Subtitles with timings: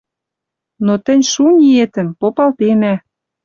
[0.85, 2.93] Но тӹнь шу ниэтӹм, попалтенӓ